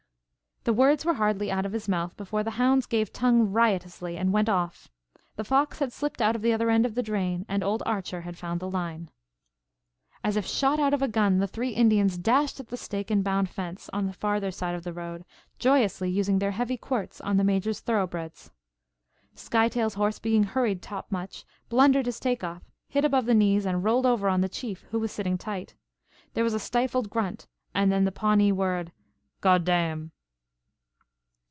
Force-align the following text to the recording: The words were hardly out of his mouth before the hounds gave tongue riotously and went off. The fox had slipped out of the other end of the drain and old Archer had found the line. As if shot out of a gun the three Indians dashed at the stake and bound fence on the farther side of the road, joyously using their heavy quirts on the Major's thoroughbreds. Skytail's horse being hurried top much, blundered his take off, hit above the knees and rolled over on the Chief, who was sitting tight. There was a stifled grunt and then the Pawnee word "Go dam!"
The 0.63 0.73
words 0.73 1.05
were 1.05 1.15
hardly 1.15 1.49
out 1.49 1.65
of 1.65 1.73
his 1.73 1.89
mouth 1.89 2.15
before 2.15 2.43
the 2.43 2.51
hounds 2.51 2.85
gave 2.85 3.11
tongue 3.11 3.51
riotously 3.51 4.15
and 4.15 4.31
went 4.31 4.47
off. 4.47 4.91
The 5.35 5.43
fox 5.43 5.79
had 5.79 5.91
slipped 5.91 6.21
out 6.21 6.35
of 6.35 6.43
the 6.43 6.53
other 6.53 6.69
end 6.69 6.85
of 6.85 6.93
the 6.93 7.01
drain 7.01 7.47
and 7.49 7.63
old 7.63 7.81
Archer 7.83 8.21
had 8.21 8.37
found 8.37 8.59
the 8.59 8.69
line. 8.69 9.09
As 10.23 10.37
if 10.37 10.45
shot 10.45 10.79
out 10.79 10.93
of 10.93 11.01
a 11.01 11.07
gun 11.07 11.39
the 11.39 11.47
three 11.47 11.71
Indians 11.71 12.15
dashed 12.15 12.59
at 12.59 12.67
the 12.67 12.77
stake 12.77 13.09
and 13.09 13.23
bound 13.23 13.49
fence 13.49 13.89
on 13.91 14.05
the 14.05 14.13
farther 14.13 14.51
side 14.51 14.75
of 14.75 14.83
the 14.83 14.93
road, 14.93 15.25
joyously 15.57 16.11
using 16.11 16.37
their 16.37 16.51
heavy 16.51 16.77
quirts 16.77 17.19
on 17.21 17.37
the 17.37 17.43
Major's 17.43 17.79
thoroughbreds. 17.79 18.51
Skytail's 19.35 19.95
horse 19.95 20.19
being 20.19 20.43
hurried 20.43 20.83
top 20.83 21.11
much, 21.11 21.43
blundered 21.69 22.05
his 22.05 22.19
take 22.19 22.43
off, 22.43 22.61
hit 22.87 23.03
above 23.03 23.25
the 23.25 23.33
knees 23.33 23.65
and 23.65 23.83
rolled 23.83 24.05
over 24.05 24.29
on 24.29 24.41
the 24.41 24.47
Chief, 24.47 24.83
who 24.91 24.99
was 24.99 25.11
sitting 25.11 25.39
tight. 25.39 25.73
There 26.35 26.43
was 26.43 26.53
a 26.53 26.59
stifled 26.59 27.09
grunt 27.09 27.47
and 27.73 27.91
then 27.91 28.05
the 28.05 28.11
Pawnee 28.11 28.51
word 28.51 28.91
"Go 29.41 29.57
dam!" 29.57 30.11